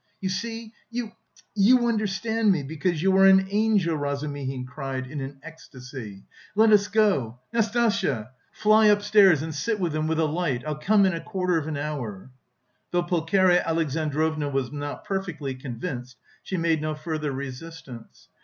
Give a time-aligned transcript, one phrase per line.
[0.19, 1.11] "You see, you...
[1.53, 1.85] you...
[1.87, 6.23] understand me, because you are an angel!" Razumihin cried in ecstasy,
[6.55, 7.37] "let us go!
[7.53, 8.31] Nastasya!
[8.51, 11.67] Fly upstairs and sit with him with a light; I'll come in a quarter of
[11.67, 12.31] an hour."
[12.89, 18.29] Though Pulcheria Alexandrovna was not perfectly convinced, she made no further resistance.